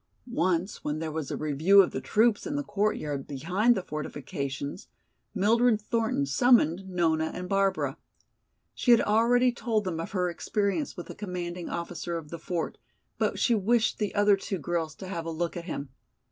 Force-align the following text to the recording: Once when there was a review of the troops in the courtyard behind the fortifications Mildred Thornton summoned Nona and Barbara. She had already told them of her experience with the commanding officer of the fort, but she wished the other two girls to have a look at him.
Once 0.31 0.83
when 0.83 0.97
there 0.97 1.11
was 1.11 1.29
a 1.29 1.37
review 1.37 1.83
of 1.83 1.91
the 1.91 2.01
troops 2.01 2.47
in 2.47 2.55
the 2.55 2.63
courtyard 2.63 3.27
behind 3.27 3.75
the 3.75 3.83
fortifications 3.83 4.87
Mildred 5.35 5.79
Thornton 5.79 6.25
summoned 6.25 6.89
Nona 6.89 7.25
and 7.35 7.47
Barbara. 7.47 7.99
She 8.73 8.89
had 8.89 9.01
already 9.01 9.51
told 9.51 9.83
them 9.83 9.99
of 9.99 10.09
her 10.13 10.27
experience 10.27 10.97
with 10.97 11.05
the 11.05 11.13
commanding 11.13 11.69
officer 11.69 12.17
of 12.17 12.29
the 12.31 12.39
fort, 12.39 12.79
but 13.19 13.37
she 13.37 13.53
wished 13.53 13.99
the 13.99 14.15
other 14.15 14.35
two 14.35 14.57
girls 14.57 14.95
to 14.95 15.07
have 15.07 15.27
a 15.27 15.29
look 15.29 15.55
at 15.55 15.65
him. 15.65 15.89